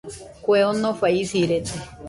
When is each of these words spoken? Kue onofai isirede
Kue 0.47 0.61
onofai 0.69 1.13
isirede 1.21 1.71